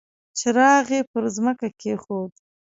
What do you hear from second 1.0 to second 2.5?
پر ځمکه کېښود.